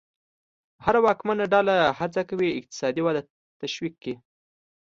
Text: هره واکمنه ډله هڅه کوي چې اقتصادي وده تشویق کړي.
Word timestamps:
هره 0.83 0.99
واکمنه 1.05 1.45
ډله 1.53 1.75
هڅه 1.99 2.21
کوي 2.29 2.47
چې 2.49 2.57
اقتصادي 2.59 3.01
وده 3.03 3.21
تشویق 3.61 3.93
کړي. 4.01 4.15